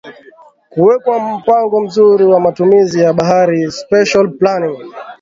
[0.71, 4.79] Kuwekwa mpango mzuri wa matumizi ya bahari Special planning